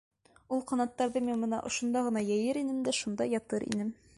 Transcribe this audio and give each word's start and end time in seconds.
Ул 0.55 0.63
ҡанаттарҙы 0.71 1.21
мин 1.27 1.45
бына 1.45 1.59
ошонда 1.71 2.03
ғына 2.07 2.25
йәйер 2.29 2.61
инем 2.63 2.81
дә 2.89 2.95
шунда 3.03 3.29
ятыр 3.37 3.71
инем. 3.71 3.97